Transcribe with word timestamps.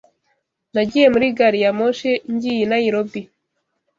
nagiye 0.73 1.07
muri 1.13 1.27
gare 1.37 1.59
ya 1.65 1.71
moshi 1.77 2.11
ngiye 2.33 2.61
I 2.65 2.67
nairobi 2.71 3.21